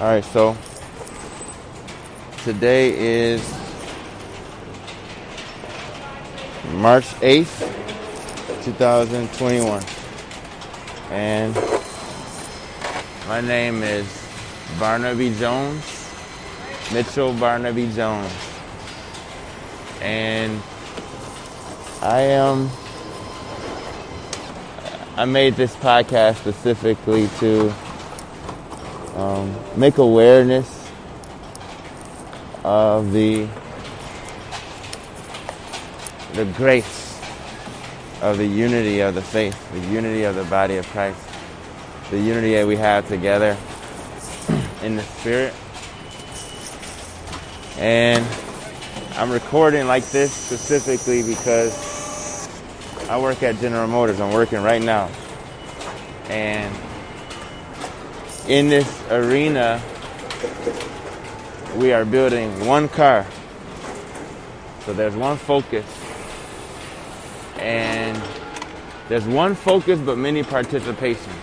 [0.00, 0.56] All right, so
[2.44, 3.42] today is
[6.72, 9.82] March 8th, 2021.
[11.10, 11.54] And
[13.28, 14.06] my name is
[14.78, 15.84] Barnaby Jones,
[16.94, 18.32] Mitchell Barnaby Jones.
[20.00, 20.62] And
[22.00, 22.70] I am
[25.18, 27.70] I made this podcast specifically to
[29.20, 30.90] um, make awareness
[32.64, 33.46] of the
[36.32, 37.20] the grace
[38.22, 41.20] of the unity of the faith, the unity of the body of Christ,
[42.10, 43.56] the unity that we have together
[44.82, 45.52] in the spirit.
[47.76, 48.24] And
[49.16, 52.48] I'm recording like this specifically because
[53.08, 54.18] I work at General Motors.
[54.18, 55.10] I'm working right now.
[56.28, 56.74] And
[58.50, 59.80] in this arena,
[61.76, 63.24] we are building one car.
[64.84, 65.86] So there's one focus.
[67.58, 68.20] And
[69.08, 71.36] there's one focus but many participations.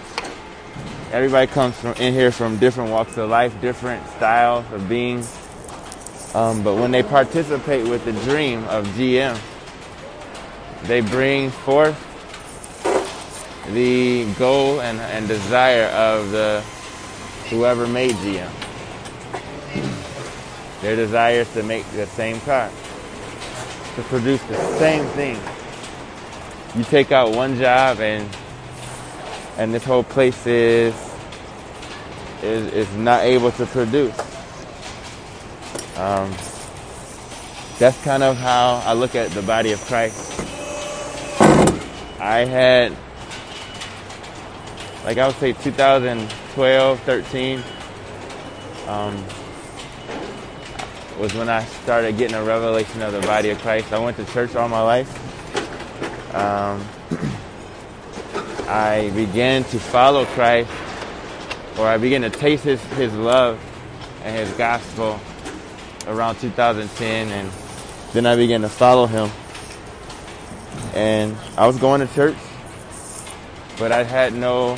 [1.13, 5.23] Everybody comes from in here from different walks of life, different styles of being.
[6.33, 9.39] Um, but when they participate with the dream of GM,
[10.83, 12.03] they bring forth
[13.71, 16.61] the goal and, and desire of the
[17.49, 18.51] whoever made GM.
[20.81, 22.69] Their desire is to make the same car,
[23.95, 25.39] to produce the same thing.
[26.75, 28.29] You take out one job and
[29.57, 30.93] and this whole place is
[32.43, 34.17] is, is not able to produce.
[35.97, 36.31] Um,
[37.79, 40.39] that's kind of how I look at the body of Christ.
[42.19, 42.95] I had,
[45.07, 47.63] like I would say, 2012, 13
[48.87, 49.15] um,
[51.17, 53.93] was when I started getting a revelation of the body of Christ.
[53.93, 56.35] I went to church all my life.
[56.35, 56.85] Um,
[58.67, 60.69] I began to follow Christ,
[61.79, 63.61] or I began to taste His, his love
[64.25, 65.21] and His gospel
[66.05, 67.49] around 2010, and
[68.11, 69.29] then I began to follow Him.
[70.93, 72.35] And I was going to church,
[73.79, 74.77] but I had no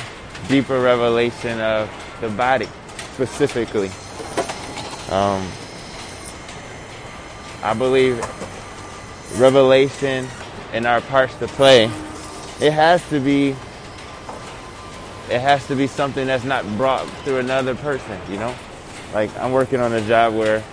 [0.50, 1.88] deeper revelation of
[2.20, 2.66] the body
[3.14, 3.88] specifically.
[5.10, 5.46] Um,
[7.62, 8.18] I believe
[9.38, 10.26] revelation
[10.72, 11.84] in our parts to play,
[12.60, 13.54] it has to be
[15.30, 18.52] it has to be something that's not brought through another person, you know?
[19.14, 20.64] Like I'm working on a job where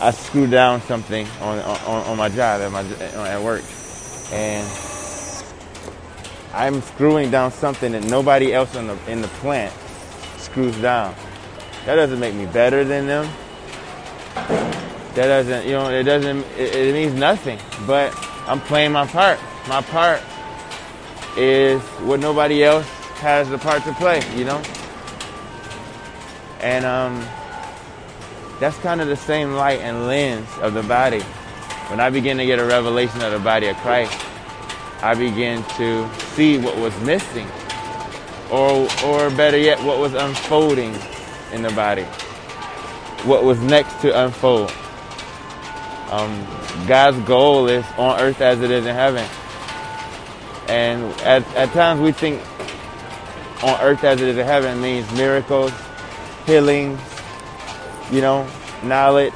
[0.00, 2.82] I screw down something on on, on my job at my
[3.28, 3.64] at work,
[4.32, 4.66] and
[6.52, 9.72] I'm screwing down something that nobody else in the in the plant
[10.38, 11.14] screws down.
[11.84, 13.30] That doesn't make me better than them.
[15.14, 16.38] That doesn't, you know, it doesn't.
[16.58, 17.58] It, it means nothing.
[17.86, 18.14] But
[18.46, 19.38] I'm playing my part.
[19.68, 20.22] My part
[21.36, 22.88] is what nobody else
[23.20, 24.62] has the part to play, you know?
[26.60, 27.24] And um,
[28.58, 31.20] that's kind of the same light and lens of the body.
[31.90, 34.12] When I begin to get a revelation of the body of Christ,
[35.02, 36.08] I begin to
[36.38, 37.48] see what was missing,
[38.48, 40.94] or, or better yet, what was unfolding
[41.52, 42.04] in the body,
[43.24, 44.70] what was next to unfold.
[46.12, 46.46] Um,
[46.86, 49.28] God's goal is on earth as it is in heaven.
[50.68, 52.40] And at, at times we think
[53.64, 55.72] on earth as it is in heaven means miracles,
[56.46, 57.00] healings,
[58.12, 58.48] you know,
[58.84, 59.34] knowledge.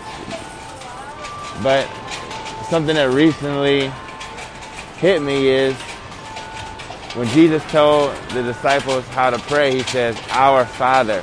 [1.64, 1.84] But
[2.70, 3.90] something that recently
[4.98, 5.76] hit me is
[7.14, 11.22] when Jesus told the disciples how to pray, he says, Our Father.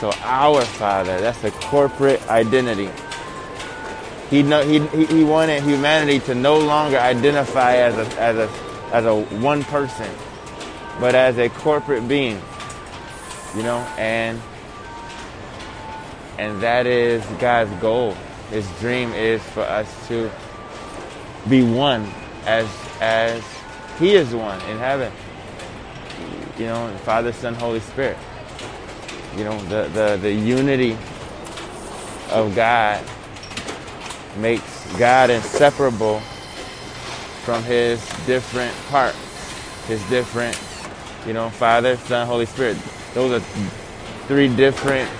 [0.00, 2.90] So, our Father, that's a corporate identity.
[4.28, 8.50] He, no, he, he wanted humanity to no longer identify as a, as a,
[8.92, 10.10] as a one person,
[11.00, 12.40] but as a corporate being,
[13.56, 14.40] you know, and
[16.36, 18.14] and that is God's goal.
[18.50, 20.30] His dream is for us to
[21.48, 22.10] be one
[22.44, 22.68] as
[23.00, 23.42] as
[23.98, 25.12] He is one in heaven.
[26.58, 28.16] You know, Father, Son, Holy Spirit.
[29.36, 30.96] You know, the the, the unity
[32.30, 33.04] of God
[34.38, 36.20] makes God inseparable
[37.44, 39.16] from His different parts,
[39.86, 40.58] His different
[41.26, 42.76] you know, Father, Son, Holy Spirit.
[43.14, 43.44] Those are
[44.26, 45.10] three different.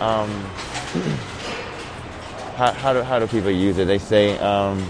[0.00, 0.30] Um,
[2.56, 3.86] how, how do how do people use it?
[3.86, 4.88] They say um,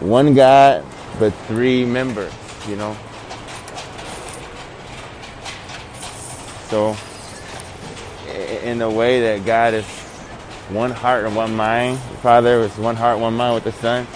[0.00, 0.84] one God
[1.18, 2.32] but three members.
[2.68, 2.96] You know.
[6.68, 6.96] So,
[8.62, 9.86] in the way that God is
[10.68, 14.06] one heart and one mind, the Father was one heart, one mind with the Son,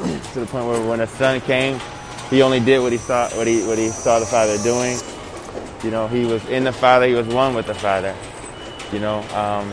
[0.32, 1.80] to the point where when the Son came,
[2.28, 4.98] he only did what he saw what he what he saw the Father doing.
[5.84, 8.16] You know, he was in the Father, he was one with the Father.
[8.92, 9.72] You know, um,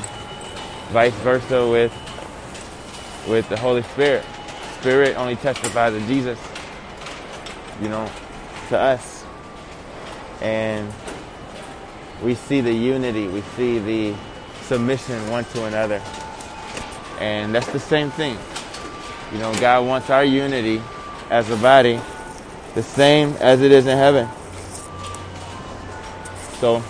[0.92, 1.92] vice versa with
[3.28, 4.26] with the Holy Spirit.
[4.80, 6.40] Spirit only testifies of Jesus.
[7.82, 8.10] You know,
[8.70, 9.26] to us.
[10.42, 10.92] And
[12.24, 14.16] we see the unity, we see the
[14.64, 16.02] submission one to another.
[17.20, 18.38] And that's the same thing.
[19.34, 20.82] You know, God wants our unity
[21.30, 22.00] as a body
[22.76, 24.28] the same as it is in heaven.
[26.60, 26.84] So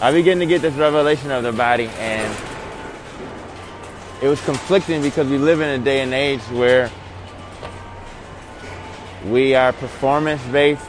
[0.00, 2.36] I begin to get this revelation of the body and
[4.22, 6.90] it was conflicting because we live in a day and age where
[9.24, 10.86] we are performance based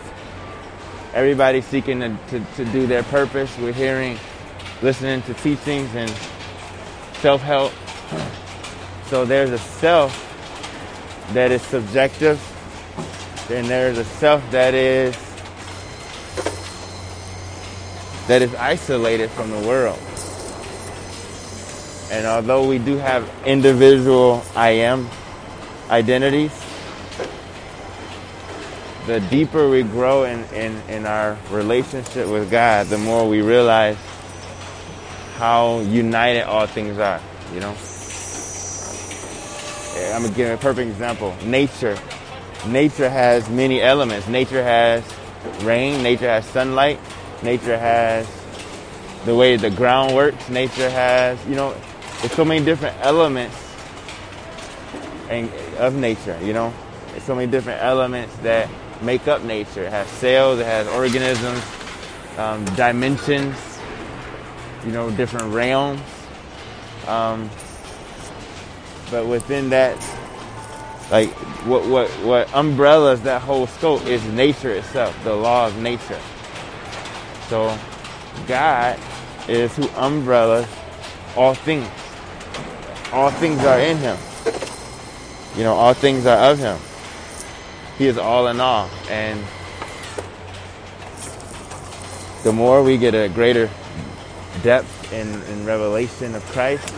[1.14, 3.56] everybody's seeking to, to, to do their purpose.
[3.60, 4.18] We're hearing,
[4.82, 6.10] listening to teachings and
[7.20, 7.72] self-help.
[9.08, 10.20] So there's a self
[11.34, 12.42] that is subjective,
[13.52, 15.16] and there's a self that is
[18.28, 20.00] that is isolated from the world.
[22.10, 25.10] And although we do have individual I am
[25.90, 26.52] identities,
[29.06, 33.98] the deeper we grow in, in, in our relationship with God, the more we realize
[35.36, 37.20] how united all things are,
[37.54, 37.76] you know?
[40.14, 41.36] I'm gonna give a perfect example.
[41.44, 41.98] Nature.
[42.68, 44.28] Nature has many elements.
[44.28, 45.04] Nature has
[45.64, 47.00] rain, nature has sunlight,
[47.44, 48.28] nature has
[49.26, 51.76] the way the ground works, nature has, you know,
[52.20, 53.56] there's so many different elements
[55.78, 56.74] of nature, you know?
[57.12, 58.70] There's so many different elements that
[59.04, 59.84] make up nature.
[59.84, 61.64] It has cells, it has organisms,
[62.38, 63.56] um, dimensions,
[64.86, 66.02] you know, different realms.
[67.08, 67.50] Um,
[69.12, 69.98] but within that,
[71.12, 71.30] like
[71.66, 76.20] what what what umbrellas that whole scope is nature itself, the law of nature.
[77.50, 77.78] So
[78.48, 79.00] God
[79.48, 80.68] is who umbrellas
[81.36, 81.88] all things.
[83.12, 84.18] All things are in Him.
[85.56, 86.78] You know, all things are of Him.
[87.98, 88.90] He is all in all.
[89.10, 89.40] And
[92.44, 93.70] the more we get a greater
[94.64, 96.94] depth in, in revelation of Christ,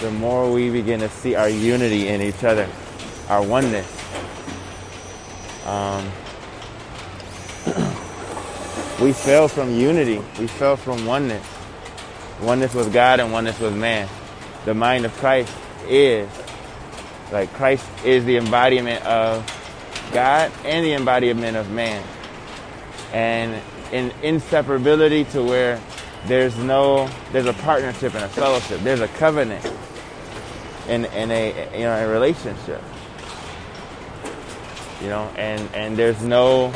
[0.00, 2.68] the more we begin to see our unity in each other,
[3.28, 3.86] our oneness.
[5.66, 6.10] Um,
[9.02, 10.22] we fell from unity.
[10.38, 11.46] We fell from oneness.
[12.40, 14.08] Oneness with God and oneness with man.
[14.64, 15.52] The mind of Christ
[15.86, 16.28] is,
[17.30, 19.59] like Christ is the embodiment of
[20.12, 22.04] God and the embodiment of man.
[23.12, 23.60] And
[23.92, 25.80] in inseparability to where
[26.26, 28.80] there's no, there's a partnership and a fellowship.
[28.80, 29.64] There's a covenant
[30.88, 32.82] in, in a, you know, a relationship.
[35.00, 36.72] You know, and, and there's no,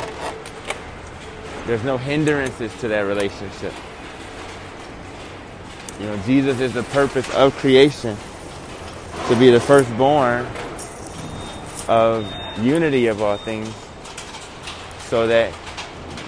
[1.67, 3.73] there's no hindrances to that relationship.
[5.99, 8.17] You know, Jesus is the purpose of creation
[9.27, 10.45] to be the firstborn
[11.87, 12.25] of
[12.61, 13.73] unity of all things
[15.07, 15.53] so that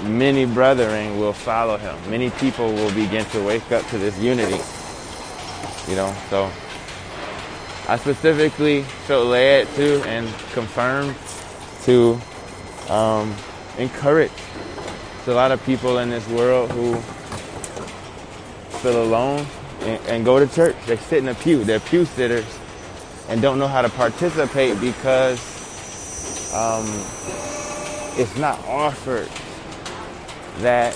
[0.03, 1.95] many brethren will follow him.
[2.09, 4.61] Many people will begin to wake up to this unity.
[5.89, 6.51] You know, so
[7.87, 11.15] I specifically felt led to and confirmed
[11.83, 12.19] to
[12.89, 13.33] um,
[13.77, 14.31] encourage.
[15.15, 16.95] There's a lot of people in this world who
[18.79, 19.45] feel alone
[19.81, 20.75] and, and go to church.
[20.85, 21.63] They sit in a pew.
[21.63, 22.45] They're pew sitters
[23.29, 25.56] and don't know how to participate because
[26.53, 26.85] um,
[28.19, 29.29] it's not offered
[30.59, 30.95] that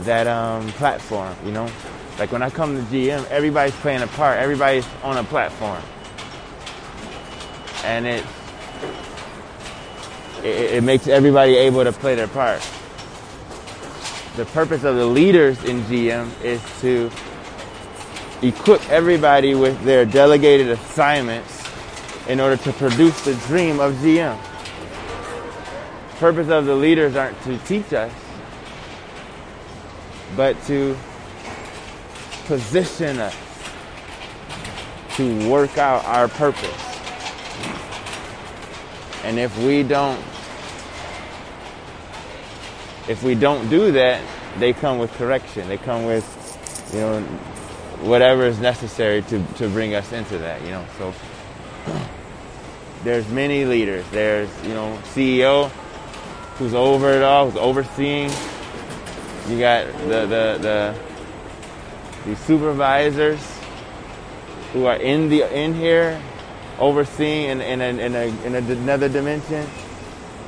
[0.00, 1.68] that um, platform, you know.
[2.18, 4.38] Like when I come to GM, everybody's playing a part.
[4.38, 5.82] Everybody's on a platform,
[7.84, 8.24] and it
[10.44, 12.60] it, it makes everybody able to play their part.
[14.36, 17.10] The purpose of the leaders in GM is to
[18.42, 21.59] equip everybody with their delegated assignments
[22.28, 24.38] in order to produce the dream of GM.
[26.18, 28.12] Purpose of the leaders aren't to teach us,
[30.36, 30.96] but to
[32.46, 33.36] position us
[35.16, 36.86] to work out our purpose.
[39.24, 40.18] And if we don't
[43.08, 44.22] if we don't do that,
[44.58, 45.68] they come with correction.
[45.68, 46.24] They come with,
[46.94, 47.20] you know,
[48.02, 50.84] whatever is necessary to, to bring us into that, you know.
[50.96, 51.12] So
[53.04, 54.04] there's many leaders.
[54.10, 55.70] There's, you know, CEO
[56.58, 58.30] who's over it all, who's overseeing
[59.48, 60.94] You got the the the,
[62.26, 63.40] the supervisors
[64.72, 66.20] who are in the in here
[66.78, 69.66] overseeing in, in, a, in, a, in another dimension.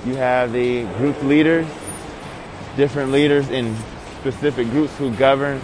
[0.06, 1.66] You have the group leaders,
[2.76, 3.76] different leaders in
[4.20, 5.60] specific groups who govern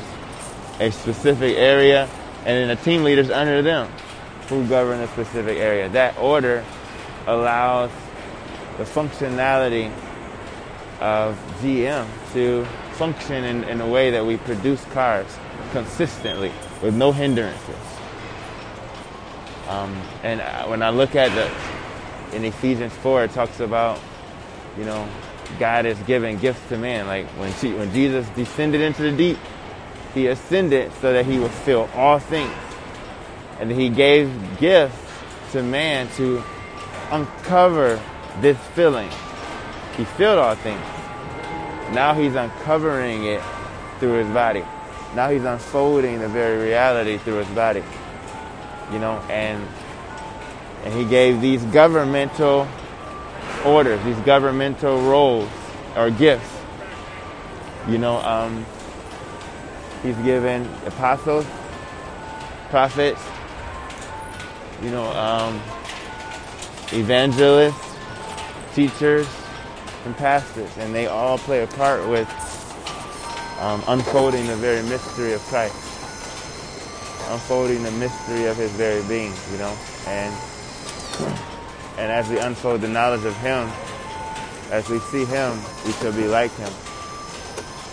[0.80, 2.08] a specific area,
[2.44, 3.90] and then the team leaders under them
[4.48, 5.88] who govern a specific area.
[5.88, 6.64] That order
[7.26, 7.90] allows
[8.78, 9.92] the functionality
[11.00, 15.26] of GM to function in, in a way that we produce cars
[15.72, 16.52] consistently
[16.82, 17.76] with no hindrances.
[19.68, 20.40] Um, and
[20.70, 21.50] when I look at the
[22.36, 23.98] in Ephesians 4, it talks about,
[24.76, 25.08] you know,
[25.58, 27.06] God is giving gifts to man.
[27.06, 29.38] Like when, she, when Jesus descended into the deep,
[30.14, 32.52] he ascended so that he would fill all things.
[33.60, 34.96] And he gave gifts
[35.52, 36.42] to man to
[37.10, 38.00] uncover
[38.40, 39.10] this filling.
[39.96, 40.80] He filled all things.
[41.92, 43.42] Now he's uncovering it
[43.98, 44.62] through his body.
[45.14, 47.82] Now he's unfolding the very reality through his body.
[48.92, 49.66] You know, and
[50.84, 52.68] and he gave these governmental
[53.64, 55.48] orders, these governmental roles
[55.96, 56.48] or gifts.
[57.88, 58.64] You know, um,
[60.02, 61.46] he's given apostles,
[62.70, 63.20] prophets,
[64.82, 65.60] you know, um,
[66.92, 67.96] evangelists,
[68.74, 69.26] teachers,
[70.04, 72.28] and pastors, and they all play a part with
[73.60, 75.74] um, unfolding the very mystery of Christ,
[77.30, 80.34] unfolding the mystery of His very being, you know, and
[81.98, 83.68] and as we unfold the knowledge of Him,
[84.70, 86.72] as we see Him, we shall be like Him,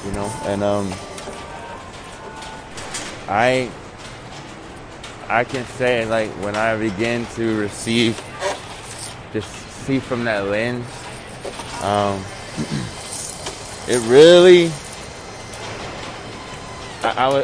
[0.06, 0.94] you know, and um,
[3.27, 3.72] I
[5.27, 8.22] I can say like when I begin to receive,
[9.34, 9.50] just
[9.86, 10.86] see from that lens,
[11.82, 12.24] um,
[13.88, 14.72] it really,
[17.03, 17.44] I,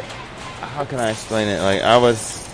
[0.66, 1.60] how can I explain it?
[1.60, 2.48] Like I was,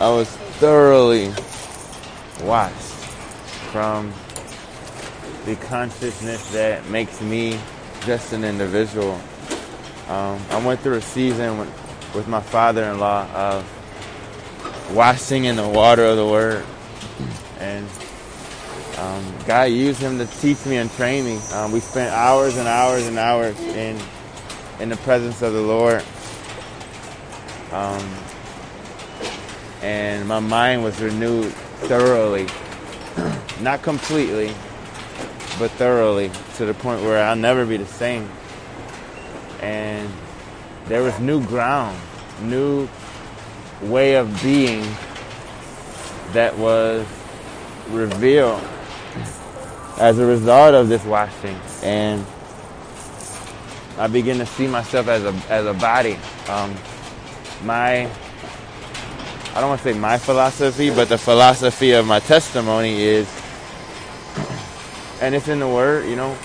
[0.00, 0.28] I was
[0.58, 1.32] thoroughly
[2.42, 2.74] washed
[3.70, 4.12] from
[5.44, 7.58] the consciousness that makes me
[8.04, 9.20] just an individual.
[10.08, 11.68] Um, I went through a season when
[12.16, 16.64] with my father-in-law of washing in the water of the Word,
[17.60, 17.86] and
[18.98, 21.38] um, God used him to teach me and train me.
[21.52, 24.00] Um, we spent hours and hours and hours in
[24.80, 26.02] in the presence of the Lord,
[27.72, 28.08] um,
[29.82, 31.52] and my mind was renewed
[31.84, 32.46] thoroughly,
[33.60, 34.48] not completely,
[35.58, 38.30] but thoroughly to the point where I'll never be the same.
[39.60, 40.10] And
[40.88, 41.98] there was new ground,
[42.42, 42.88] new
[43.82, 44.82] way of being
[46.32, 47.06] that was
[47.90, 48.62] revealed
[49.98, 51.58] as a result of this washing.
[51.82, 52.24] And
[53.98, 56.18] I begin to see myself as a as a body.
[56.48, 56.74] Um,
[57.64, 58.08] my
[59.56, 63.26] I don't want to say my philosophy, but the philosophy of my testimony is,
[65.22, 66.36] and it's in the word, you know,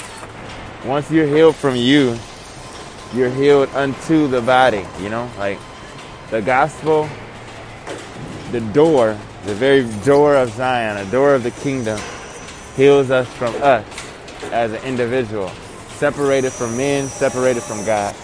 [0.85, 2.17] once you're healed from you,
[3.13, 5.29] you're healed unto the body, you know?
[5.37, 5.59] Like
[6.29, 7.09] the gospel,
[8.51, 11.99] the door, the very door of Zion, the door of the kingdom,
[12.75, 13.85] heals us from us
[14.51, 15.49] as an individual,
[15.89, 18.15] separated from men, separated from God.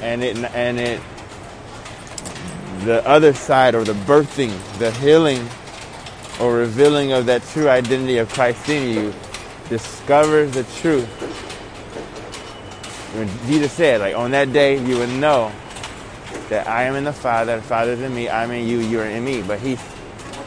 [0.00, 1.00] And it and it
[2.84, 5.46] the other side or the birthing, the healing
[6.40, 9.14] or revealing of that true identity of Christ in you
[9.68, 11.08] discovers the truth
[13.46, 15.52] Jesus said, like on that day, you would know
[16.48, 19.04] that I am in the Father, the Father is in me, I'm in you, you're
[19.04, 19.42] in me.
[19.42, 19.80] But he's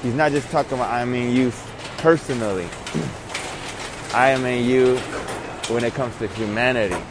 [0.02, 1.52] he's not just talking about I'm in you
[1.98, 2.68] personally.
[4.14, 4.98] I am in you
[5.70, 7.02] when it comes to humanity.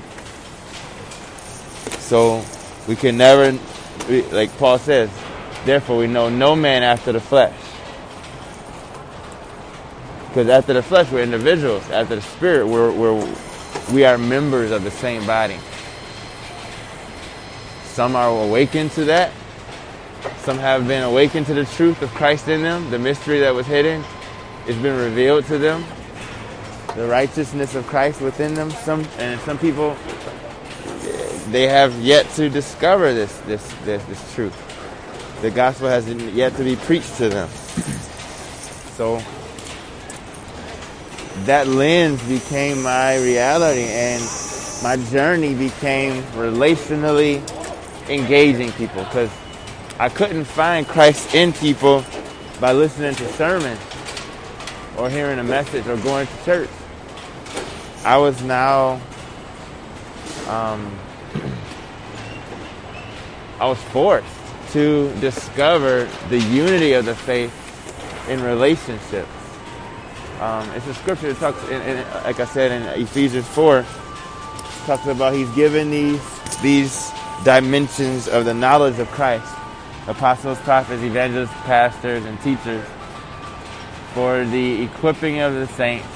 [1.98, 2.44] So
[2.86, 3.58] we can never,
[4.30, 5.10] like Paul says,
[5.64, 7.58] therefore we know no man after the flesh.
[10.28, 11.88] Because after the flesh, we're individuals.
[11.90, 13.34] After the spirit, we're, we're
[13.92, 15.58] we are members of the same body.
[17.84, 19.32] Some are awakened to that.
[20.38, 23.66] Some have been awakened to the truth of Christ in them, the mystery that was
[23.66, 24.02] hidden.
[24.66, 25.84] It's been revealed to them.
[26.96, 28.70] The righteousness of Christ within them.
[28.70, 29.96] Some and some people
[31.50, 34.56] they have yet to discover this this this, this truth.
[35.42, 37.48] The gospel has yet to be preached to them.
[38.96, 39.22] So
[41.44, 44.22] that lens became my reality and
[44.82, 47.40] my journey became relationally
[48.08, 49.30] engaging people because
[49.98, 52.04] I couldn't find Christ in people
[52.60, 53.80] by listening to sermons
[54.96, 56.70] or hearing a message or going to church.
[58.04, 59.00] I was now
[60.48, 60.98] um,
[63.60, 64.26] I was forced
[64.72, 67.52] to discover the unity of the faith
[68.28, 69.41] in relationships.
[70.42, 73.86] Um, it's a scripture that talks, in, in, like I said in Ephesians 4,
[74.86, 76.20] talks about He's given these
[76.62, 77.12] these
[77.44, 79.46] dimensions of the knowledge of Christ.
[80.08, 82.84] Apostles, prophets, evangelists, pastors, and teachers.
[84.14, 86.08] For the equipping of the saints,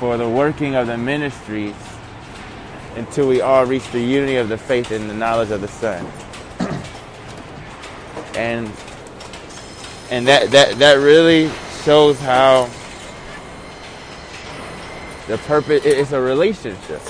[0.00, 1.76] for the working of the ministries,
[2.96, 6.04] until we all reach the unity of the faith and the knowledge of the Son.
[8.34, 8.68] and
[10.10, 11.48] and that, that that really
[11.84, 12.68] shows how
[15.26, 17.00] the purpose it's a relationship.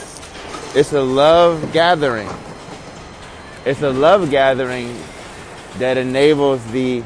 [0.75, 2.29] It's a love gathering.
[3.65, 4.97] It's a love gathering
[5.79, 7.03] that enables the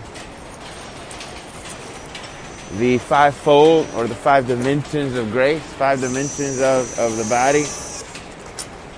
[2.77, 7.65] the fivefold or the five dimensions of grace, five dimensions of, of the body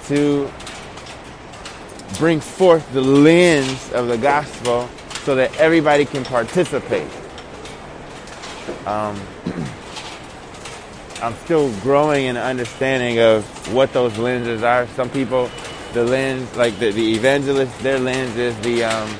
[0.06, 0.50] to
[2.18, 4.88] bring forth the lens of the gospel
[5.24, 7.08] so that everybody can participate.
[8.86, 9.20] Um,
[11.22, 14.86] I'm still growing in understanding of what those lenses are.
[14.88, 15.50] Some people,
[15.92, 19.14] the lens, like the, the evangelist, their lens is the um,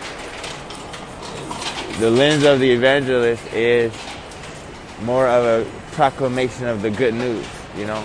[1.98, 3.92] the lens of the evangelist is
[5.02, 8.02] more of a proclamation of the good news, you know.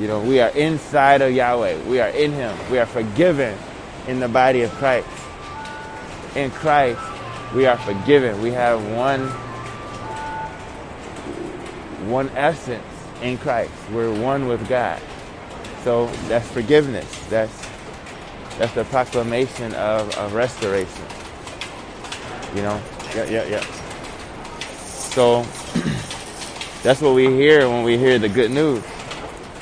[0.00, 1.84] You know, we are inside of Yahweh.
[1.84, 2.56] We are in Him.
[2.70, 3.58] We are forgiven
[4.08, 5.08] in the body of Christ.
[6.34, 7.00] In Christ,
[7.54, 8.40] we are forgiven.
[8.40, 9.30] We have one
[12.12, 12.84] one essence
[13.22, 13.72] in Christ.
[13.90, 15.00] We're one with God.
[15.82, 17.08] So that's forgiveness.
[17.28, 17.68] That's
[18.58, 21.04] that's the proclamation of, of restoration.
[22.54, 22.80] You know?
[23.14, 23.60] Yeah, yeah, yeah.
[24.78, 25.42] So
[26.82, 28.84] that's what we hear when we hear the good news.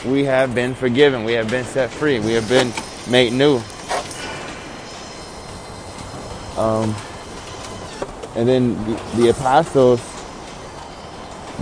[0.04, 1.24] We have been forgiven.
[1.24, 2.18] We have been set free.
[2.18, 2.72] We have been
[3.08, 3.62] made new.
[6.58, 6.94] Um,
[8.34, 10.00] and then the, the apostles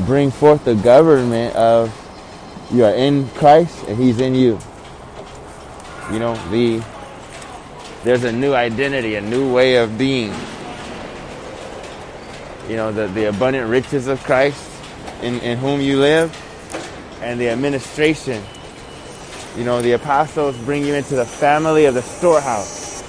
[0.08, 1.94] bring forth the government of
[2.72, 4.58] you are in Christ and He's in you.
[6.10, 6.82] You know, the
[8.02, 10.32] there's a new identity, a new way of being
[12.68, 14.70] you know, the, the abundant riches of Christ
[15.22, 16.36] in, in whom you live
[17.22, 18.42] and the administration.
[19.56, 23.02] You know, the apostles bring you into the family of the storehouse.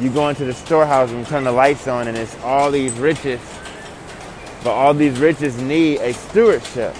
[0.00, 3.40] You go into the storehouse and turn the lights on and it's all these riches.
[4.64, 6.94] But all these riches need a stewardship.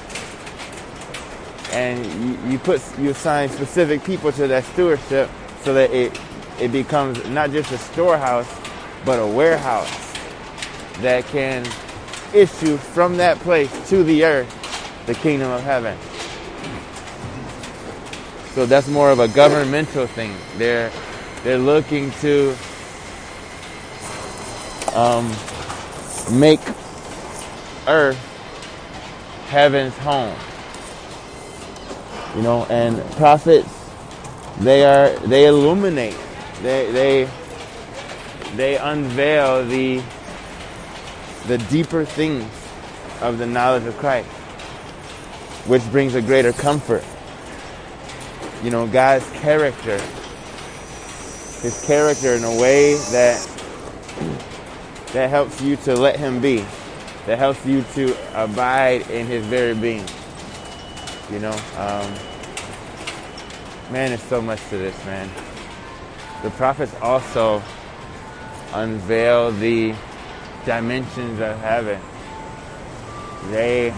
[1.72, 5.31] And you, you put you assign specific people to that stewardship
[5.62, 6.18] so that it
[6.61, 8.48] it becomes not just a storehouse,
[9.05, 9.90] but a warehouse
[11.01, 11.66] that can
[12.35, 15.96] issue from that place to the earth, the kingdom of heaven.
[18.55, 20.35] So that's more of a governmental thing.
[20.59, 20.92] They're
[21.42, 22.55] they're looking to
[24.94, 25.35] um,
[26.33, 26.61] make
[27.88, 28.18] earth
[29.49, 30.37] heaven's home.
[32.37, 33.68] You know, and prophets
[34.61, 36.16] they are they illuminate.
[36.62, 37.31] They they
[38.57, 40.03] they unveil the
[41.47, 42.45] the deeper things
[43.21, 44.29] of the knowledge of Christ,
[45.66, 47.05] which brings a greater comfort.
[48.62, 50.01] You know, God's character,
[51.61, 53.47] His character in a way that
[55.12, 56.64] that helps you to let Him be,
[57.27, 60.05] that helps you to abide in His very being.
[61.31, 62.13] You know, um,
[63.93, 65.31] man, there's so much to this, man.
[66.43, 67.63] The prophets also
[68.75, 69.95] unveil the
[70.65, 72.01] dimensions of heaven.
[73.51, 73.95] They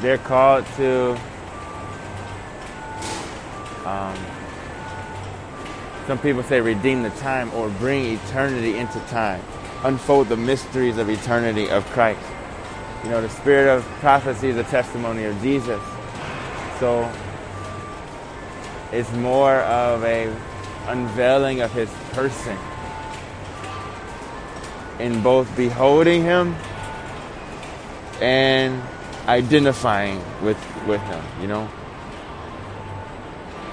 [0.00, 1.18] they're called to
[3.84, 4.16] um,
[6.06, 9.42] some people say redeem the time or bring eternity into time,
[9.84, 12.20] unfold the mysteries of eternity of Christ.
[13.04, 15.80] You know, the spirit of prophecy is a testimony of Jesus.
[16.78, 17.10] So
[18.92, 20.34] it's more of a
[20.86, 22.56] unveiling of his person
[24.98, 26.54] in both beholding him
[28.20, 28.82] and
[29.28, 31.68] identifying with with him, you know.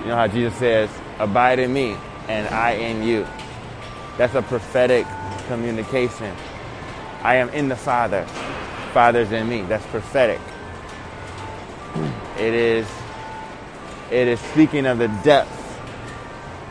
[0.02, 0.90] You know how Jesus says,
[1.20, 1.98] abide in me
[2.30, 3.28] and I in you.
[4.18, 5.06] That's a prophetic
[5.48, 6.36] communication.
[7.24, 8.26] I am in the Father.
[8.94, 9.62] Father's in me.
[9.62, 10.40] That's prophetic.
[12.38, 12.88] It is
[14.12, 15.54] it is speaking of the depth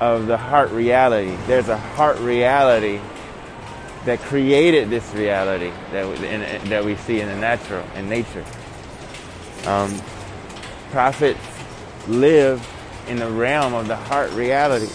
[0.01, 1.37] of the heart reality.
[1.47, 3.01] There's a heart reality
[4.05, 8.45] that created this reality that we, in, that we see in the natural in nature.
[9.67, 10.01] Um,
[10.91, 11.41] prophets
[12.07, 12.67] live
[13.09, 14.89] in the realm of the heart reality.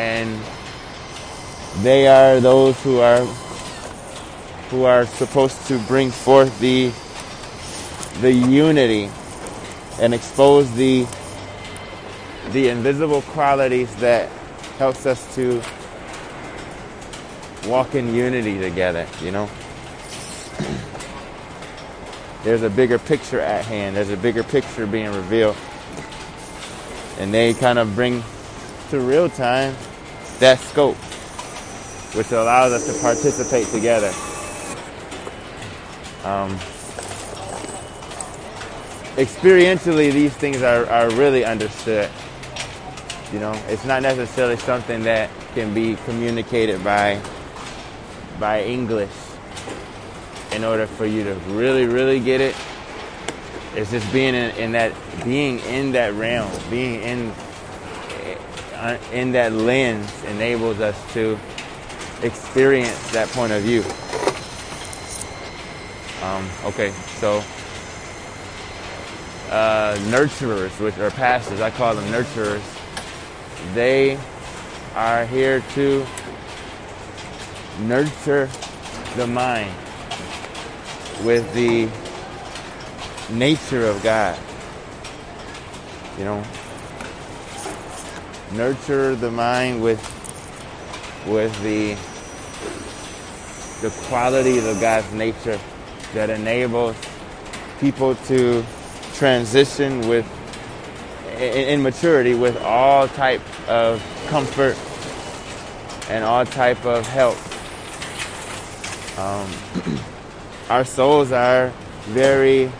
[0.00, 0.40] And
[1.82, 3.20] they are those who are
[4.70, 6.90] who are supposed to bring forth the
[8.22, 9.10] the unity
[10.00, 11.06] and expose the
[12.52, 14.30] the invisible qualities that
[14.78, 15.62] helps us to
[17.68, 19.50] walk in unity together, you know.
[22.42, 23.96] There's a bigger picture at hand.
[23.96, 25.56] There's a bigger picture being revealed.
[27.18, 28.22] And they kind of bring
[28.90, 29.74] to real time
[30.40, 30.96] that scope,
[32.16, 34.08] which allows us to participate together.
[36.24, 36.56] Um,
[39.16, 42.10] experientially, these things are, are really understood.
[43.32, 47.20] You know, it's not necessarily something that can be communicated by
[48.40, 49.10] by English
[50.52, 52.56] in order for you to really, really get it.
[53.76, 57.32] It's just being in, in that being in that realm, being in
[59.12, 61.38] in that lens enables us to
[62.22, 63.82] experience that point of view.
[66.22, 67.42] Um, okay, so
[69.50, 72.62] uh, nurturers, which are pastors, I call them nurturers.
[73.74, 74.18] They
[74.94, 76.06] are here to
[77.80, 78.48] nurture
[79.16, 79.74] the mind
[81.24, 81.88] with the
[83.34, 84.38] nature of God.
[86.18, 86.44] You know,
[88.52, 90.00] nurture the mind with
[91.26, 91.94] with the
[93.80, 95.58] the qualities of God's nature
[96.14, 96.96] that enables
[97.78, 98.64] people to
[99.14, 100.26] transition with
[101.38, 104.76] in, maturity with all type of comfort
[106.10, 107.36] and all type of help.
[109.18, 109.98] Um,
[110.70, 111.72] our souls are
[112.08, 112.70] very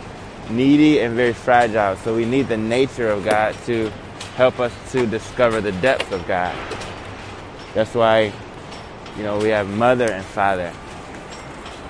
[0.49, 3.91] needy and very fragile, so we need the nature of God to
[4.35, 6.55] help us to discover the depth of God.
[7.73, 8.31] That's why,
[9.17, 10.73] you know, we have mother and father.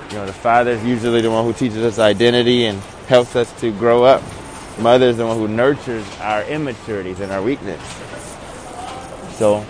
[0.10, 3.52] You know, the father is usually the one who teaches us identity and helps us
[3.62, 4.22] to grow up.
[4.80, 7.82] Mother is the one who nurtures our immaturities and our weakness.
[9.38, 9.66] So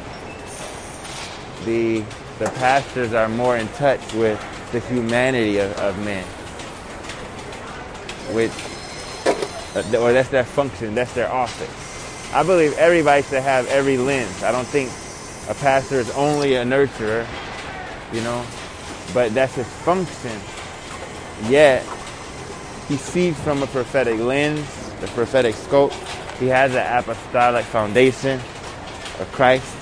[1.66, 2.04] the
[2.40, 4.40] the pastors are more in touch with
[4.72, 6.26] the humanity of, of men,
[8.34, 8.52] which
[9.76, 11.91] uh, or that's their function, that's their office.
[12.34, 14.42] I believe everybody should have every lens.
[14.42, 14.90] I don't think
[15.50, 17.28] a pastor is only a nurturer,
[18.14, 18.46] you know,
[19.14, 20.40] but that's his function.
[21.50, 21.84] Yet
[22.88, 24.66] he sees from a prophetic lens,
[25.02, 25.92] the prophetic scope.
[26.40, 28.40] He has an apostolic foundation
[29.20, 29.76] of Christ.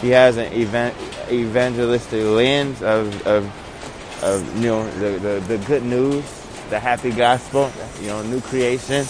[0.00, 6.24] He has an evangelistic lens of, of, of you know the, the, the good news,
[6.70, 7.70] the happy gospel,
[8.00, 9.04] you know, new creation,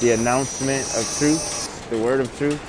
[0.00, 2.60] the announcement of truth, the word of truth.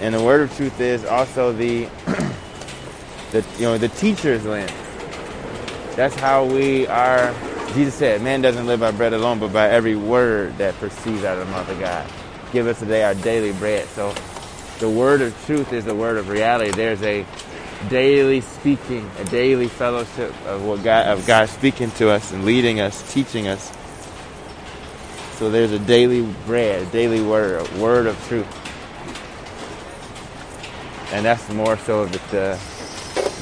[0.00, 1.84] And the word of truth is also the
[3.32, 4.70] the you know the teacher's lens.
[5.96, 7.34] That's how we are.
[7.74, 11.38] Jesus said, "Man doesn't live by bread alone, but by every word that proceeds out
[11.38, 12.06] of the mouth of God."
[12.52, 13.86] Give us today our daily bread.
[13.88, 14.14] So,
[14.78, 16.70] the word of truth is the word of reality.
[16.70, 17.26] There's a
[17.88, 22.80] daily speaking, a daily fellowship of what God of God speaking to us and leading
[22.80, 23.72] us, teaching us.
[25.38, 28.46] So there's a daily bread, a daily word, a word of truth.
[31.12, 32.58] And that's more so that the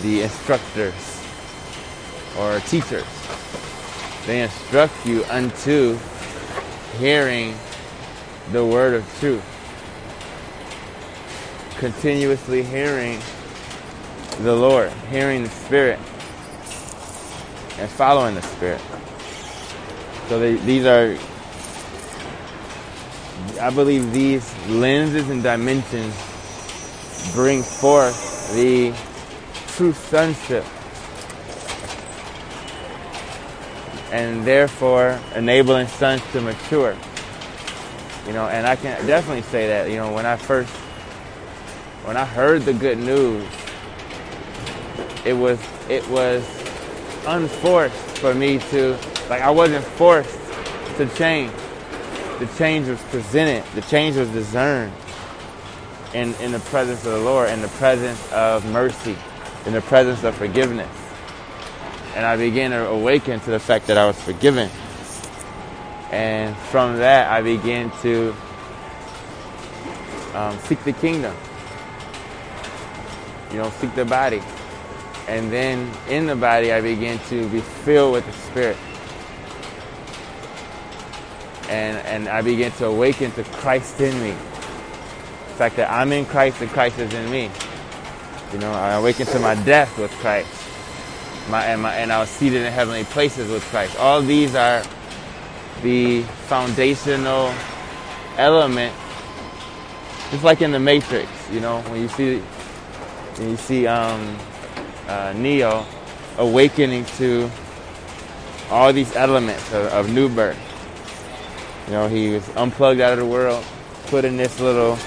[0.02, 1.22] the instructors
[2.38, 3.04] or teachers.
[4.26, 5.98] They instruct you unto
[6.98, 7.54] hearing
[8.52, 9.44] the word of truth.
[11.78, 13.20] Continuously hearing
[14.40, 15.98] the Lord, hearing the Spirit,
[17.78, 18.80] and following the Spirit.
[20.28, 21.16] So they, these are,
[23.60, 26.14] I believe these lenses and dimensions
[27.34, 28.92] bring forth the
[29.68, 30.64] true sonship
[34.12, 36.96] and therefore enabling sons to mature.
[38.26, 40.72] You know, and I can definitely say that, you know, when I first
[42.04, 43.44] when I heard the good news,
[45.24, 46.44] it was it was
[47.26, 48.96] unforced for me to
[49.28, 50.38] like I wasn't forced
[50.96, 51.52] to change.
[52.38, 54.92] The change was presented, the change was discerned
[56.14, 59.16] in, in the presence of the Lord, in the presence of mercy,
[59.66, 60.90] in the presence of forgiveness.
[62.14, 64.70] And I began to awaken to the fact that I was forgiven.
[66.10, 68.34] And from that, I began to
[70.34, 71.34] um, seek the kingdom.
[73.50, 74.42] You know, seek the body.
[75.26, 78.76] And then in the body, I began to be filled with the Spirit.
[81.74, 84.30] And, and I begin to awaken to Christ in me.
[84.30, 87.50] The fact that I'm in Christ and Christ is in me.
[88.52, 90.48] You know, I awaken to my death with Christ.
[91.50, 93.98] My, and, my, and I was seated in heavenly places with Christ.
[93.98, 94.82] All these are
[95.82, 97.52] the foundational
[98.38, 98.94] element,
[100.30, 101.28] just like in the Matrix.
[101.50, 102.38] You know, when you see
[103.36, 104.38] when you see um,
[105.08, 105.84] uh, Neo
[106.38, 107.50] awakening to
[108.70, 110.73] all these elements of, of new birth.
[111.86, 113.64] You know, he was unplugged out of the world,
[114.06, 114.98] put in this little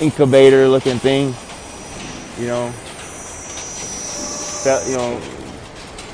[0.00, 1.34] incubator looking thing,
[2.38, 2.70] you know,
[4.64, 5.20] felt, you know,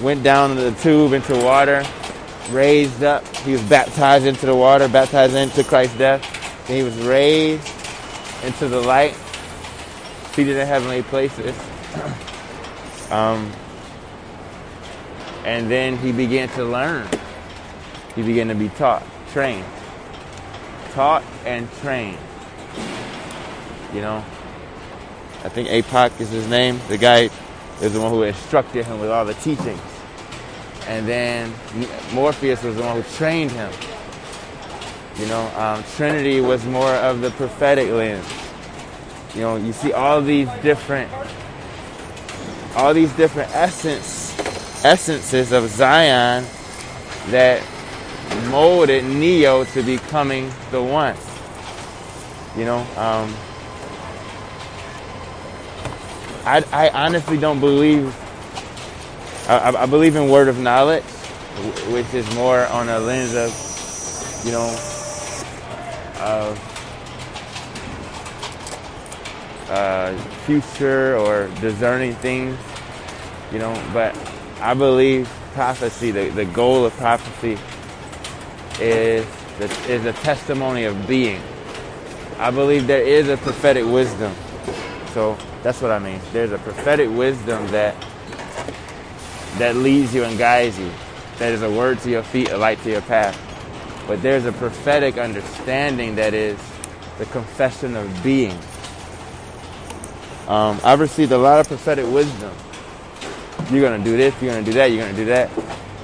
[0.02, 1.82] went down the tube into water,
[2.50, 3.26] raised up.
[3.38, 6.66] He was baptized into the water, baptized into Christ's death.
[6.68, 7.66] Then he was raised
[8.44, 9.14] into the light,
[10.32, 11.56] seated in heavenly places.
[13.10, 13.50] um,
[15.44, 17.08] and then he began to learn.
[18.14, 19.64] He began to be taught, trained.
[20.92, 22.18] Taught and trained.
[23.94, 24.24] You know,
[25.44, 26.80] I think APOC is his name.
[26.88, 27.30] The guy
[27.80, 29.80] is the one who instructed him with all the teachings.
[30.86, 31.52] And then
[32.12, 33.72] Morpheus was the one who trained him.
[35.18, 38.26] You know, um, Trinity was more of the prophetic lens.
[39.34, 41.10] You know, you see all these different,
[42.76, 44.38] all these different essence,
[44.84, 46.44] essences of Zion
[47.28, 47.62] that
[48.50, 51.16] molded Neo to becoming the one.
[52.56, 53.34] You know, um,
[56.44, 58.14] I, I honestly don't believe.
[59.48, 61.04] I, I believe in word of knowledge,
[61.92, 63.50] which is more on a lens of,
[64.44, 64.68] you know,
[66.20, 66.58] of
[69.70, 70.16] uh,
[70.46, 72.58] future or discerning things,
[73.52, 73.72] you know.
[73.92, 74.16] But
[74.60, 77.58] I believe prophecy, the, the goal of prophecy,
[78.82, 79.26] is
[79.58, 81.40] the, is a testimony of being.
[82.38, 84.34] I believe there is a prophetic wisdom.
[85.14, 86.20] So that's what I mean.
[86.32, 87.94] There's a prophetic wisdom that
[89.58, 90.90] that leads you and guides you.
[91.38, 93.38] That is a word to your feet, a light to your path.
[94.08, 96.58] But there's a prophetic understanding that is
[97.18, 98.58] the confession of being.
[100.48, 102.52] Um, I've received a lot of prophetic wisdom.
[103.70, 105.50] You're gonna do this, you're gonna do that, you're gonna do that.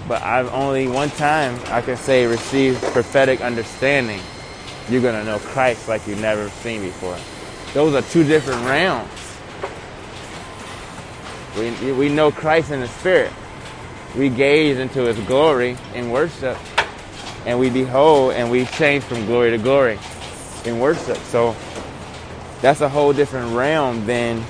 [0.08, 4.20] But I've only one time I can say received prophetic understanding.
[4.88, 7.18] You're gonna know Christ like you've never seen before.
[7.74, 9.10] Those are two different realms.
[11.58, 13.32] We, we know Christ in the Spirit.
[14.16, 16.56] We gaze into His glory in worship,
[17.44, 19.98] and we behold and we change from glory to glory
[20.64, 21.18] in worship.
[21.18, 21.54] So
[22.62, 24.42] that's a whole different realm than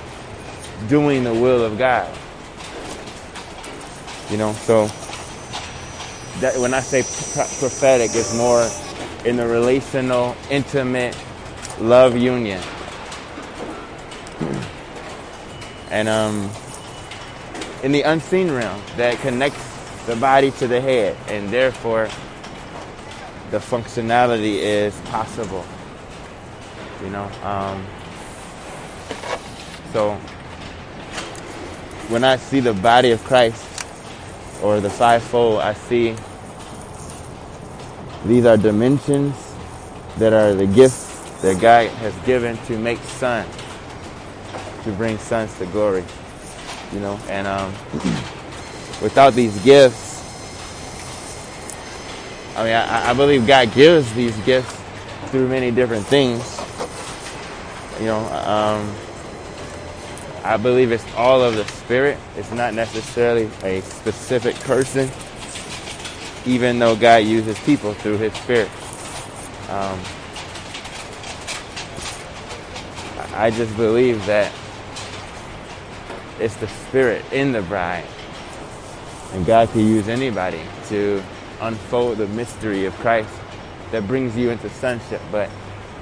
[0.86, 2.14] doing the will of God.
[4.30, 4.88] You know, so
[6.40, 8.68] that when I say prophetic, it's more
[9.24, 11.16] in the relational, intimate
[11.80, 12.62] love union.
[15.90, 16.50] And um,
[17.82, 19.64] in the unseen realm that connects
[20.06, 22.08] the body to the head, and therefore
[23.50, 25.64] the functionality is possible.
[27.02, 27.86] You know, um,
[29.92, 30.14] so
[32.08, 33.64] when I see the body of Christ
[34.62, 36.14] or the fivefold, I see
[38.24, 39.54] these are dimensions
[40.18, 41.06] that are the gifts
[41.42, 43.54] that God has given to make sons,
[44.84, 46.04] to bring sons to glory
[46.92, 47.18] you know.
[47.28, 47.72] And um,
[49.02, 50.06] without these gifts,
[52.56, 54.76] I mean, I, I, believe God gives these gifts
[55.26, 56.60] through many different things.
[58.00, 58.94] You know, um,
[60.44, 62.18] I believe it's all of the Spirit.
[62.36, 65.08] It's not necessarily a specific person,
[66.46, 68.70] even though God uses people through His Spirit.
[69.70, 70.00] Um,
[73.34, 74.52] I just believe that
[76.40, 78.06] it's the spirit in the bride.
[79.32, 81.22] And God can use anybody to
[81.60, 83.30] unfold the mystery of Christ
[83.90, 85.20] that brings you into sonship.
[85.30, 85.50] But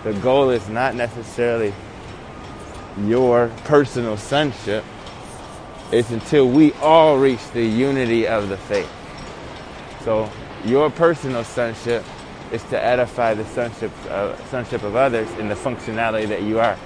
[0.05, 1.75] the goal is not necessarily
[3.05, 4.85] your personal sonship.
[5.93, 8.91] It's until we all reach the unity of the faith.
[10.07, 10.31] So
[10.65, 12.05] your personal sonship
[12.53, 16.79] is to edify the sonship, uh, sonship of others in the functionality that you are.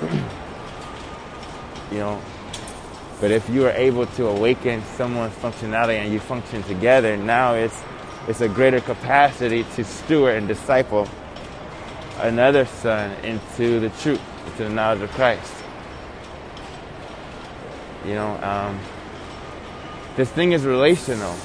[1.92, 2.22] you know,
[3.20, 7.82] but if you are able to awaken someone's functionality and you function together, now it's
[8.26, 11.06] it's a greater capacity to steward and disciple
[12.20, 15.52] another son into the truth, into the knowledge of Christ.
[18.06, 18.80] You know, um,
[20.16, 21.36] this thing is relational.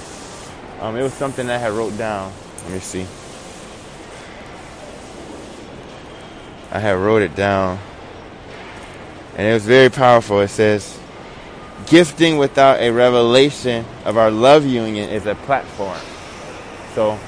[0.81, 2.31] Um, it was something that I had wrote down.
[2.63, 3.05] Let me see.
[6.71, 7.79] I had wrote it down,
[9.35, 10.39] and it was very powerful.
[10.39, 10.97] It says,
[11.87, 15.99] "Gifting without a revelation of our love union is a platform."
[16.95, 17.19] So,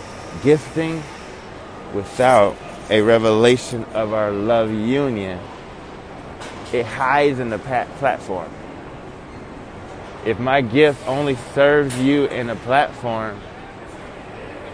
[0.44, 1.04] gifting
[1.94, 2.56] without
[2.90, 5.40] a revelation of our love union,
[6.72, 8.50] it hides in the platform.
[10.26, 13.40] If my gift only serves you in a platform,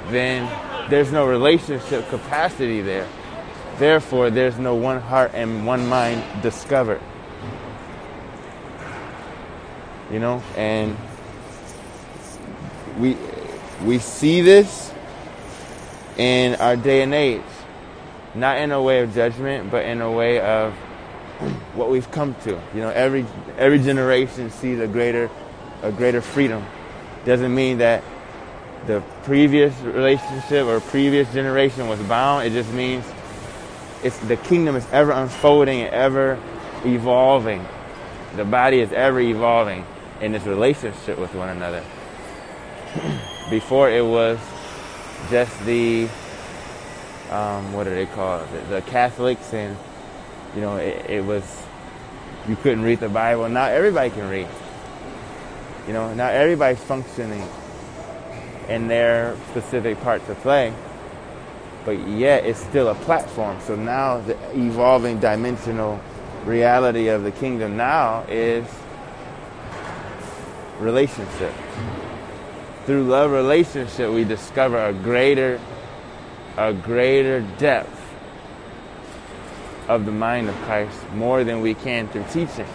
[0.10, 3.08] then there's no relationship capacity there.
[3.78, 7.02] Therefore, there's no one heart and one mind discovered.
[10.12, 10.98] You know, and
[12.98, 13.18] we
[13.84, 14.94] we see this
[16.18, 17.42] in our day and age,
[18.34, 20.74] not in a way of judgment, but in a way of
[21.74, 22.52] what we've come to.
[22.74, 23.26] You know, every
[23.58, 25.30] every generation sees a greater
[25.84, 26.66] a greater freedom.
[27.26, 28.04] Doesn't mean that
[28.86, 32.48] the previous relationship or previous generation was bound.
[32.48, 33.06] It just means
[34.04, 36.40] it's the kingdom is ever unfolding and ever
[36.86, 37.66] evolving.
[38.36, 39.86] The body is ever evolving
[40.22, 41.84] in its relationship with one another.
[43.50, 44.40] Before it was
[45.30, 46.08] just the
[47.30, 48.52] um, what do they call it?
[48.52, 49.78] The, the Catholics and
[50.56, 51.44] you know it, it was
[52.48, 53.50] you couldn't read the Bible.
[53.50, 54.48] Now everybody can read.
[55.86, 57.48] You know, now everybody's functioning
[58.68, 60.74] in their specific part to play,
[61.86, 63.58] but yet it's still a platform.
[63.62, 66.00] So now the evolving dimensional
[66.46, 68.66] reality of the kingdom now is
[70.80, 71.54] relationship.
[72.86, 75.60] Through love relationship, we discover a greater,
[76.58, 77.97] a greater depth
[79.88, 82.68] of the mind of Christ more than we can through teaching.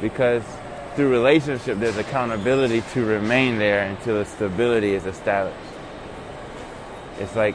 [0.00, 0.42] Because
[0.96, 5.58] through relationship, there's accountability to remain there until the stability is established.
[7.18, 7.54] It's like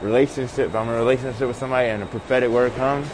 [0.00, 0.68] relationship.
[0.68, 3.08] If I'm in a relationship with somebody and a prophetic word comes,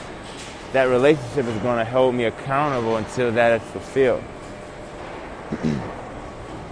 [0.72, 4.22] that relationship is going to hold me accountable until that is fulfilled.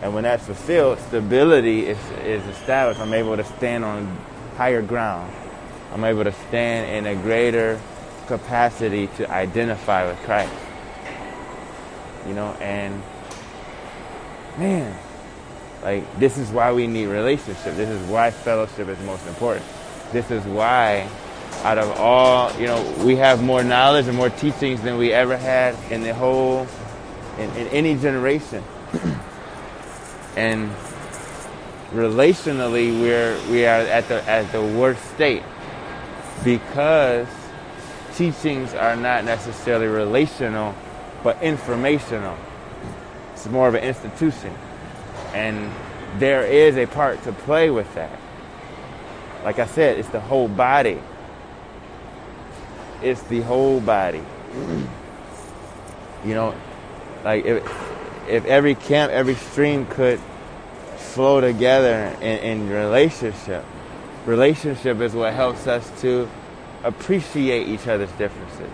[0.03, 3.01] and when that's fulfilled, stability is, is established.
[3.01, 4.19] I'm able to stand on
[4.57, 5.33] higher ground.
[5.93, 7.81] I'm able to stand in a greater
[8.29, 10.53] capacity to identify with Christ
[12.29, 13.03] you know, and
[14.59, 14.97] man,
[15.83, 17.75] like this is why we need relationship.
[17.75, 19.65] This is why fellowship is most important.
[20.13, 21.09] This is why
[21.65, 25.37] out of all, you know, we have more knowledge and more teachings than we ever
[25.37, 26.67] had in the whole
[27.39, 28.63] in, in any generation.
[30.37, 30.71] and
[31.93, 35.43] relationally we're we are at the at the worst state
[36.45, 37.27] because
[38.19, 40.75] teachings are not necessarily relational
[41.23, 42.37] but informational.
[43.33, 44.53] It's more of an institution.
[45.33, 45.71] And
[46.19, 48.19] there is a part to play with that.
[49.45, 51.01] Like I said, it's the whole body.
[53.03, 54.23] It's the whole body.
[56.25, 56.55] You know,
[57.25, 57.65] like if
[58.29, 60.21] if every camp, every stream could
[60.97, 63.65] flow together in, in relationship,
[64.27, 66.29] relationship is what helps us to
[66.85, 68.71] appreciate each other's differences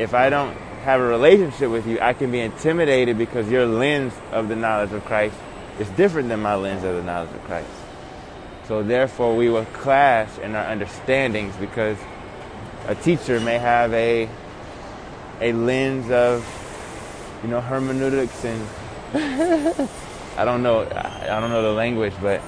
[0.00, 4.14] if I don't have a relationship with you, I can be intimidated because your lens
[4.32, 5.36] of the knowledge of Christ
[5.78, 7.68] is different than my lens of the knowledge of Christ.
[8.66, 11.98] So therefore, we will clash in our understandings because
[12.86, 14.28] a teacher may have a
[15.42, 16.46] a lens of
[17.42, 18.68] you know hermeneutics and
[20.38, 22.40] I don't know I don't know the language, but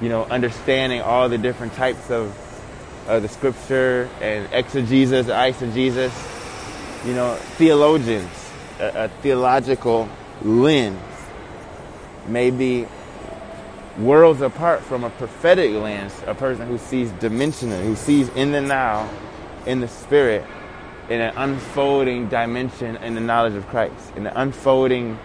[0.00, 2.36] you know understanding all the different types of
[3.10, 6.12] of the scripture and exegesis, eisegesis
[7.04, 8.30] you know, theologians,
[8.78, 10.08] a, a theological
[10.42, 11.00] lens
[12.26, 12.86] may be
[13.98, 18.60] worlds apart from a prophetic lens, a person who sees dimensionally, who sees in the
[18.60, 19.08] now,
[19.66, 20.44] in the spirit,
[21.08, 25.18] in an unfolding dimension in the knowledge of Christ, in the unfolding,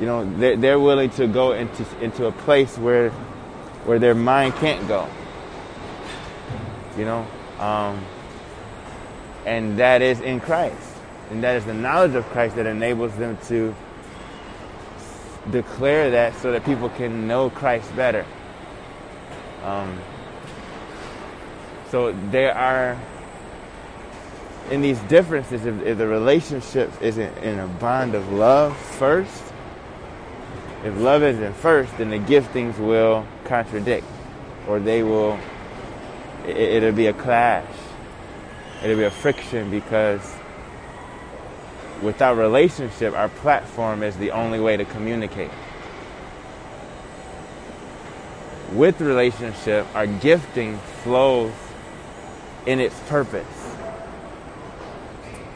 [0.00, 3.10] you know, they're, they're willing to go into, into a place where,
[3.84, 5.08] where their mind can't go.
[6.96, 7.26] You know,
[7.58, 8.04] um,
[9.46, 10.90] and that is in Christ.
[11.30, 13.74] And that is the knowledge of Christ that enables them to
[15.50, 18.24] declare that so that people can know Christ better.
[19.62, 19.98] Um,
[21.90, 22.98] so there are,
[24.70, 29.42] in these differences, if, if the relationship isn't in a bond of love first,
[30.84, 34.06] if love isn't first, then the giftings will contradict,
[34.68, 35.38] or they will,
[36.46, 37.66] it, it'll be a clash
[38.84, 40.20] it'll be a friction because
[42.02, 45.50] without relationship, our platform is the only way to communicate.
[48.72, 51.52] With relationship, our gifting flows
[52.66, 53.46] in its purpose.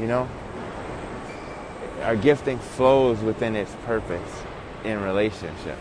[0.01, 0.29] You know?
[2.03, 4.43] Our gifting flows within its purpose
[4.85, 5.77] in relationship.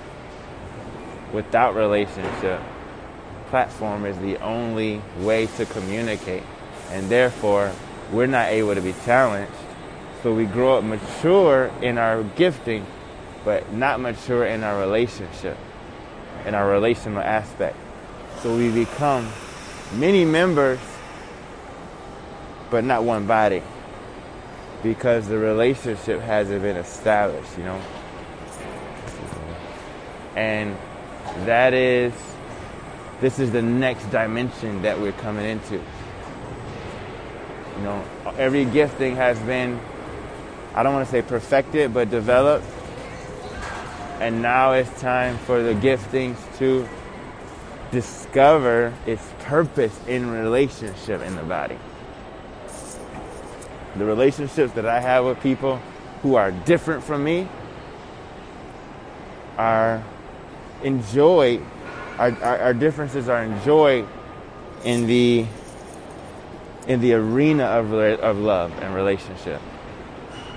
[1.31, 2.59] Without relationship,
[3.49, 6.43] platform is the only way to communicate.
[6.91, 7.71] And therefore,
[8.11, 9.51] we're not able to be challenged.
[10.23, 12.85] So we grow up mature in our gifting,
[13.45, 15.57] but not mature in our relationship,
[16.45, 17.77] in our relational aspect.
[18.41, 19.31] So we become
[19.93, 20.79] many members,
[22.69, 23.63] but not one body.
[24.83, 27.81] Because the relationship hasn't been established, you know?
[30.35, 30.77] And
[31.45, 32.13] that is,
[33.21, 35.75] this is the next dimension that we're coming into.
[35.75, 38.03] You know,
[38.37, 39.79] every gifting has been,
[40.73, 42.65] I don't want to say perfected, but developed.
[44.19, 46.87] And now it's time for the giftings to
[47.91, 51.77] discover its purpose in relationship in the body.
[53.95, 55.81] The relationships that I have with people
[56.21, 57.47] who are different from me
[59.57, 60.03] are
[60.83, 61.63] enjoyed,
[62.17, 64.07] our, our, our differences are enjoyed
[64.83, 65.45] in the
[66.87, 69.61] in the arena of, of love and relationship.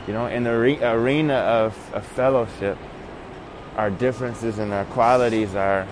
[0.06, 2.78] You know, in the re- arena of, of fellowship,
[3.76, 5.86] our differences and our qualities are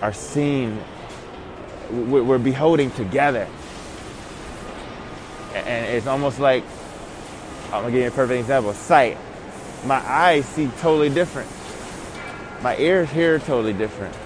[0.00, 0.82] are seen.
[1.90, 3.46] We're beholding together,
[5.54, 6.64] and it's almost like
[7.66, 8.72] I'm gonna give you a perfect example.
[8.72, 9.18] Sight.
[9.84, 11.50] My eyes see totally different.
[12.64, 14.16] My ears hear totally different.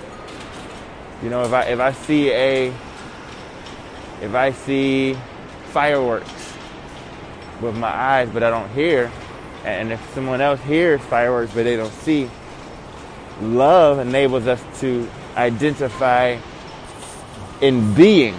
[1.24, 2.68] You know, if I if I see a
[4.22, 5.18] if I see
[5.72, 6.55] fireworks
[7.61, 9.11] with my eyes but I don't hear,
[9.64, 12.30] and if someone else hears fireworks but they don't see,
[13.41, 16.39] love enables us to identify
[17.61, 18.39] in being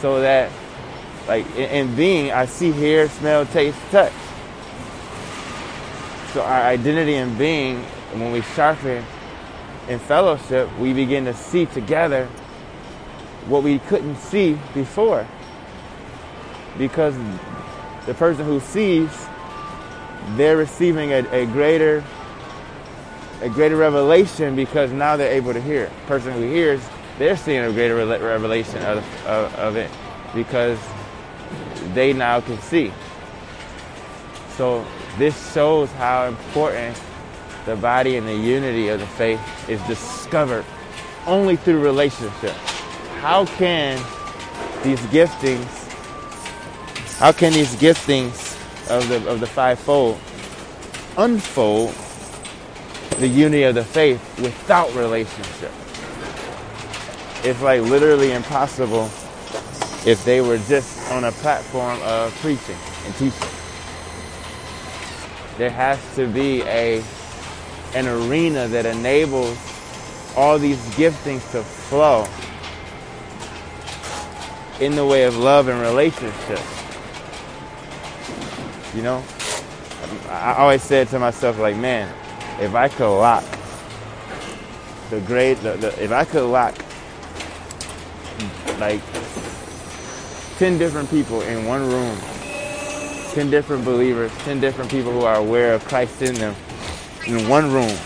[0.00, 0.50] so that
[1.28, 4.14] like in, being I see, hear, smell, taste, touch.
[6.32, 7.84] So our identity in being,
[8.20, 9.04] when we sharpen
[9.88, 12.26] in fellowship, we begin to see together
[13.46, 15.26] what we couldn't see before.
[16.78, 17.14] Because
[18.06, 19.10] the person who sees,
[20.36, 22.02] they're receiving a, a greater
[23.42, 25.86] a greater revelation because now they're able to hear.
[25.86, 26.80] The person who hears,
[27.18, 29.90] they're seeing a greater revelation of, of, of it
[30.34, 30.78] because
[31.92, 32.92] they now can see.
[34.56, 34.86] So
[35.18, 36.96] this shows how important
[37.66, 40.64] the body and the unity of the faith is discovered
[41.26, 42.54] only through relationship
[43.26, 43.96] how can
[44.84, 45.66] these giftings,
[47.18, 48.54] how can these giftings
[48.88, 50.16] of the of the fivefold
[51.18, 51.92] unfold
[53.18, 55.72] the unity of the faith without relationship?
[57.42, 59.10] It's like literally impossible
[60.08, 63.48] if they were just on a platform of preaching and teaching.
[65.58, 67.02] There has to be a
[67.94, 69.58] an arena that enables
[70.36, 72.26] all these giftings to flow
[74.80, 76.60] in the way of love and relationship.
[78.94, 79.24] You know?
[80.28, 82.12] I always said to myself, like, man,
[82.60, 83.44] if I could lock
[85.10, 86.74] the great, the, the, if I could lock
[88.78, 89.00] like
[90.58, 92.18] 10 different people in one room,
[93.32, 96.54] 10 different believers, 10 different people who are aware of Christ in them
[97.26, 97.96] in one room,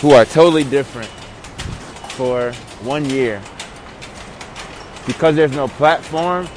[0.00, 1.10] who are totally different
[2.12, 3.42] for one year,
[5.06, 6.48] because there's no platform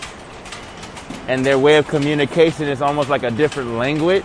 [1.27, 4.23] and their way of communication is almost like a different language,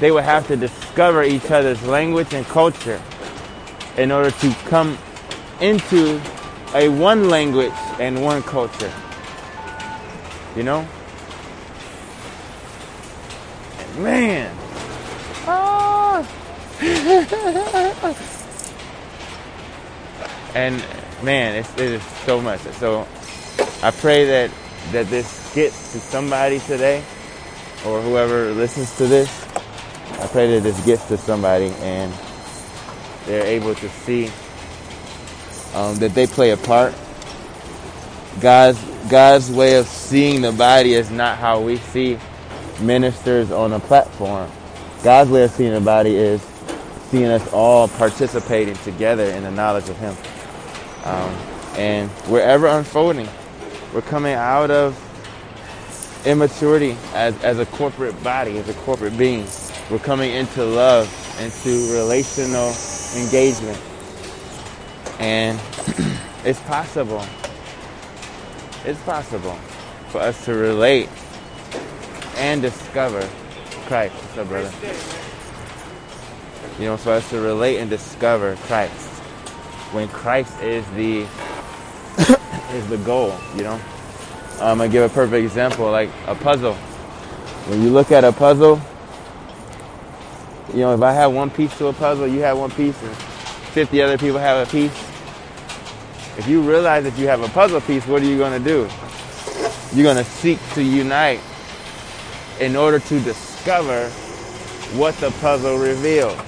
[0.00, 3.00] they would have to discover each other's language and culture
[3.96, 4.96] in order to come
[5.60, 6.20] into
[6.74, 8.92] a one language and one culture.
[10.56, 10.88] You know?
[13.98, 14.59] man.
[20.54, 20.82] And
[21.22, 22.60] man, it's, it is so much.
[22.60, 23.06] So
[23.82, 24.50] I pray that
[24.92, 27.04] that this gets to somebody today,
[27.86, 29.46] or whoever listens to this.
[30.20, 32.12] I pray that this gets to somebody and
[33.26, 34.30] they're able to see
[35.74, 36.94] um, that they play a part.
[38.40, 42.18] God's God's way of seeing the body is not how we see
[42.80, 44.50] ministers on a platform.
[45.02, 46.44] God's way of seeing the body is
[47.10, 50.16] seeing us all participating together in the knowledge of Him.
[51.04, 51.34] Um,
[51.76, 53.28] and we're ever unfolding.
[53.92, 54.96] We're coming out of
[56.24, 59.44] immaturity as, as a corporate body, as a corporate being.
[59.90, 61.08] We're coming into love,
[61.40, 62.72] into relational
[63.16, 63.80] engagement.
[65.18, 65.58] And
[66.44, 67.24] it's possible.
[68.84, 69.56] it's possible
[70.10, 71.08] for us to relate
[72.36, 73.28] and discover
[73.86, 74.14] Christ.
[74.14, 74.72] What's up, brother?
[76.80, 79.08] You know, for us to relate and discover Christ
[79.92, 81.20] when Christ is the
[82.72, 83.36] is the goal.
[83.54, 83.80] You know, um,
[84.60, 86.72] I'm gonna give a perfect example, like a puzzle.
[87.68, 88.80] When you look at a puzzle,
[90.72, 93.14] you know, if I have one piece to a puzzle, you have one piece, and
[93.14, 94.92] 50 other people have a piece.
[96.38, 98.88] If you realize that you have a puzzle piece, what are you to do?
[99.92, 101.40] You're to seek to unite
[102.58, 104.08] in order to discover
[104.96, 106.40] what the puzzle reveals.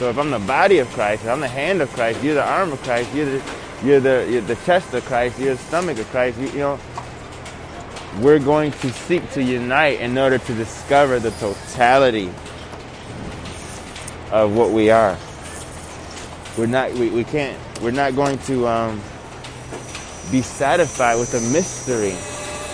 [0.00, 2.42] So if I'm the body of Christ, if I'm the hand of Christ, you're the
[2.42, 3.42] arm of Christ, you're the
[3.84, 6.38] you're the you're the chest of Christ, you're the stomach of Christ.
[6.38, 6.80] You, you know,
[8.18, 12.32] we're going to seek to unite in order to discover the totality
[14.30, 15.18] of what we are.
[16.56, 19.02] We're not we, we can't we're not going to um,
[20.30, 22.16] be satisfied with the mystery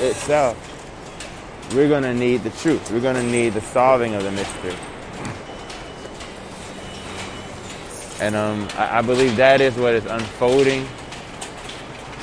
[0.06, 0.56] itself.
[1.74, 2.88] We're going to need the truth.
[2.92, 4.76] We're going to need the solving of the mystery.
[8.20, 10.86] And um, I, I, believe that is what is unfolding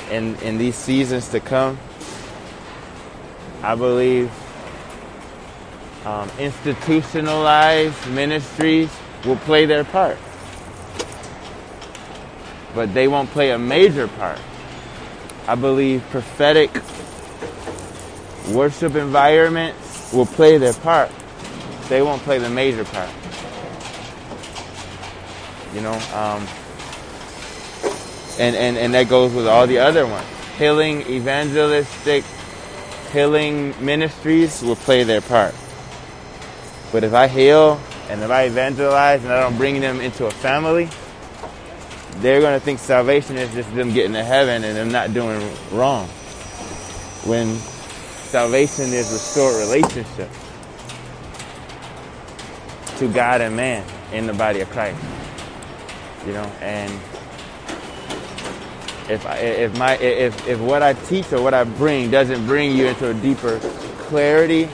[0.10, 1.78] in, in these seasons to come.
[3.62, 4.32] I believe
[6.06, 8.90] um, institutionalized ministries
[9.26, 10.18] will play their part
[12.74, 14.40] but they won't play a major part.
[15.48, 16.72] I believe prophetic
[18.50, 21.12] worship environments will play their part.
[21.90, 23.10] They won't play the major part.
[25.74, 26.48] You know, um,
[28.40, 30.28] and, and, and that goes with all the other ones.
[30.58, 32.24] Healing, evangelistic,
[33.12, 35.56] healing ministries will play their part.
[36.92, 40.32] But if I heal and if I evangelize and I don't bring them into a
[40.32, 40.90] family,
[42.18, 45.42] they're going to think salvation is just them getting to heaven and them not doing
[45.72, 46.08] wrong.
[47.26, 50.30] When salvation is restored relationship
[52.98, 55.00] to God and man in the body of Christ.
[56.26, 56.92] You know, and
[59.10, 62.78] if I, if my if if what I teach or what I bring doesn't bring
[62.78, 63.60] you into a deeper
[64.08, 64.70] clarity,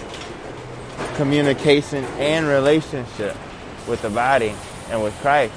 [1.15, 3.35] communication, and relationship
[3.87, 4.53] with the body
[4.91, 5.53] and with Christ,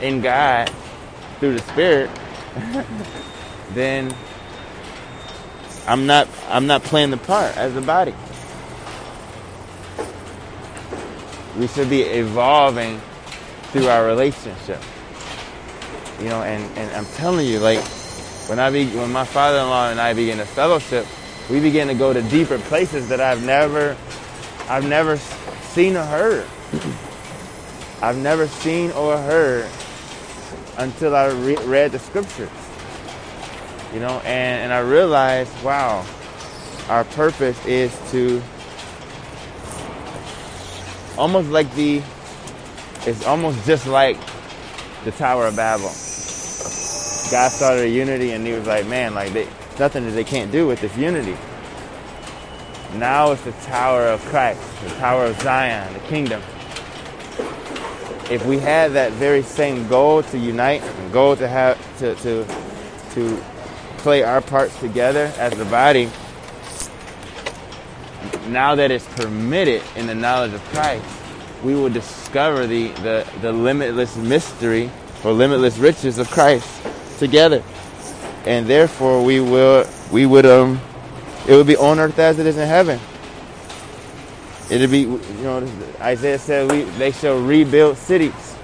[0.00, 0.70] in God
[1.40, 2.10] through the Spirit,
[3.72, 4.14] then
[5.88, 8.14] I'm not I'm not playing the part as the body.
[11.58, 13.00] We should be evolving
[13.72, 14.80] through our relationship.
[16.20, 17.82] You know, and, and I'm telling you, like
[18.48, 21.06] when I be when my father-in-law and I begin a fellowship,
[21.48, 23.96] we begin to go to deeper places that I've never
[24.68, 26.46] I've never seen or heard.
[28.02, 29.68] I've never seen or heard
[30.78, 32.48] until I re- read the scriptures.
[33.92, 36.06] You know, and, and I realized, wow,
[36.88, 38.40] our purpose is to
[41.18, 42.02] almost like the,
[43.06, 44.16] it's almost just like
[45.04, 45.88] the Tower of Babel.
[47.30, 49.48] God started a unity and he was like, man, like they,
[49.78, 51.36] nothing that they can't do with this unity.
[52.94, 56.42] Now it's the Tower of Christ, the Tower of Zion, the kingdom
[58.30, 62.46] if we had that very same goal to unite, and goal to have to to
[63.14, 63.42] to
[63.98, 66.08] play our parts together as the body,
[68.48, 71.04] now that it's permitted in the knowledge of Christ,
[71.62, 74.90] we will discover the, the, the limitless mystery
[75.24, 76.68] or limitless riches of Christ
[77.18, 77.62] together.
[78.46, 80.80] And therefore we will we would um
[81.46, 82.98] it would be on earth as it is in heaven.
[84.70, 85.68] It'll be, you know,
[86.00, 88.56] Isaiah said we, they shall rebuild cities.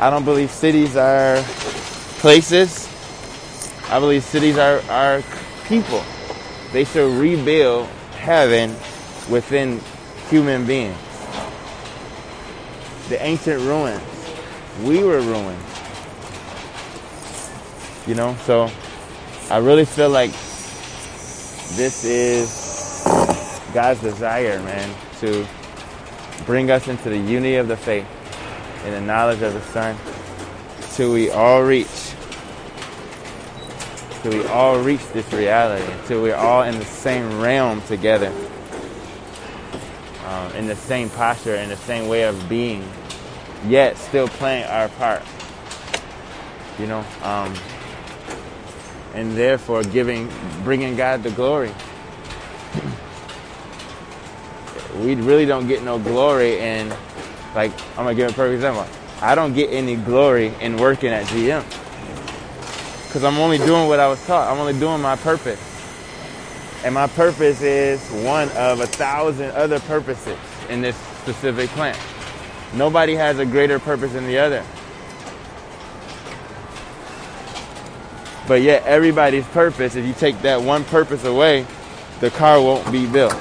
[0.00, 1.40] I don't believe cities are
[2.18, 2.90] places.
[3.88, 5.22] I believe cities are, are
[5.68, 6.02] people.
[6.72, 7.86] They shall rebuild
[8.18, 8.70] heaven
[9.30, 9.80] within
[10.28, 10.96] human beings.
[13.08, 14.02] The ancient ruins.
[14.82, 15.62] We were ruined.
[18.06, 18.70] You know, so
[19.50, 20.30] I really feel like
[21.76, 23.02] this is
[23.72, 25.46] God's desire, man, to
[26.46, 28.06] bring us into the unity of the faith
[28.84, 29.96] and the knowledge of the Son
[30.94, 32.12] till we all reach
[34.22, 38.32] till we all reach this reality until we're all in the same realm together
[40.34, 42.86] um, in the same posture in the same way of being
[43.68, 45.22] yet still playing our part
[46.78, 47.54] you know um,
[49.14, 50.30] and therefore giving
[50.64, 51.72] bringing god the glory
[55.00, 56.88] we really don't get no glory in,
[57.54, 58.86] like, I'm gonna give a perfect example.
[59.20, 61.64] I don't get any glory in working at GM.
[63.06, 64.50] Because I'm only doing what I was taught.
[64.50, 65.73] I'm only doing my purpose.
[66.84, 71.98] And my purpose is one of a thousand other purposes in this specific plant.
[72.74, 74.62] Nobody has a greater purpose than the other.
[78.46, 81.66] But yet, everybody's purpose, if you take that one purpose away,
[82.20, 83.34] the car won't be built.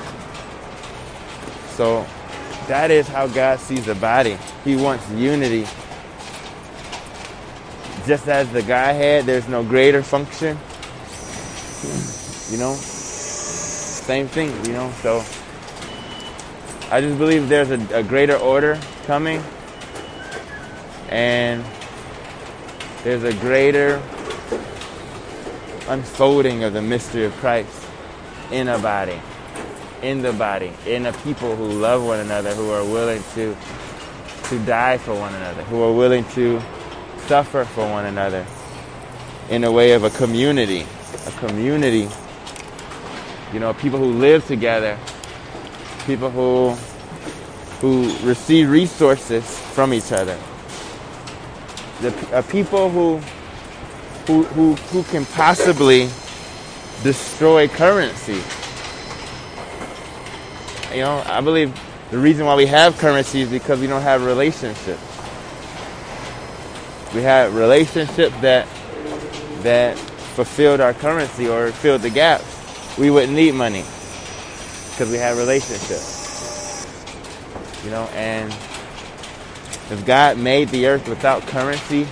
[1.72, 2.06] So,
[2.68, 4.38] that is how God sees the body.
[4.64, 5.64] He wants unity.
[8.08, 10.58] Just as the Godhead, there's no greater function.
[12.50, 12.78] You know,
[14.04, 14.92] same thing, you know.
[15.02, 15.24] So,
[16.92, 19.42] I just believe there's a, a greater order coming,
[21.10, 21.64] and
[23.04, 24.02] there's a greater
[25.88, 27.88] unfolding of the mystery of Christ
[28.52, 29.20] in a body,
[30.02, 33.56] in the body, in a people who love one another, who are willing to
[34.50, 36.62] to die for one another, who are willing to
[37.28, 38.46] suffer for one another
[39.50, 40.86] in a way of a community,
[41.26, 42.10] a community,
[43.54, 44.98] you know, people who live together,
[46.06, 46.72] people who
[47.80, 50.38] who receive resources from each other.
[52.02, 53.22] The, a people who
[54.26, 56.10] who, who, who can possibly
[57.04, 58.42] destroy currency.
[60.96, 61.78] You know, I believe
[62.10, 65.02] the reason why we have currency is because we don't have relationships.
[67.14, 68.68] We have relationships that
[69.62, 72.53] that fulfilled our currency or filled the gaps.
[72.98, 73.84] We wouldn't need money
[74.92, 76.86] because we have relationships.
[77.84, 78.52] You know, and
[79.90, 82.08] if God made the earth without currency,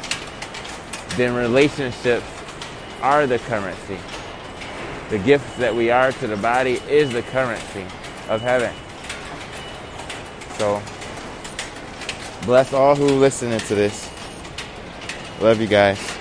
[1.15, 2.25] then relationships
[3.01, 3.97] are the currency.
[5.09, 7.85] The gifts that we are to the body is the currency
[8.29, 8.73] of heaven.
[10.57, 10.81] So,
[12.45, 14.09] bless all who listening to this.
[15.39, 16.20] Love you guys.